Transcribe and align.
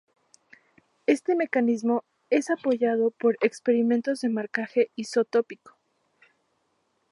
Este 1.05 1.35
mecanismo 1.35 2.05
es 2.31 2.49
apoyado 2.49 3.11
por 3.11 3.37
experimentos 3.43 4.21
de 4.21 4.29
marcaje 4.29 4.89
isotópico. 4.95 5.77